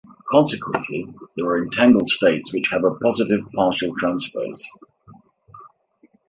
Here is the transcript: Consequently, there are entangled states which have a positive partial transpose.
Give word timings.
Consequently, 0.31 1.05
there 1.35 1.45
are 1.45 1.61
entangled 1.63 2.09
states 2.09 2.51
which 2.51 2.69
have 2.71 2.83
a 2.83 2.89
positive 2.95 3.41
partial 3.55 3.93
transpose. 3.95 4.65